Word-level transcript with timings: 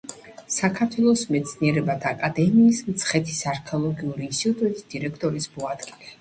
საქართველოს 0.53 1.25
მეცნიერებათა 1.35 2.13
აკადემიის 2.17 2.79
მცხეთის 2.87 3.43
არქეოლოგიური 3.53 4.27
ინსტიტუტის 4.31 4.89
დირექტორის 4.97 5.49
მოადგილე. 5.61 6.11